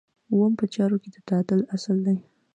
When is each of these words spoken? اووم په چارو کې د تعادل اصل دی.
اووم 0.31 0.53
په 0.59 0.65
چارو 0.73 0.97
کې 1.03 1.09
د 1.11 1.17
تعادل 1.27 1.59
اصل 1.75 1.97
دی. 2.05 2.17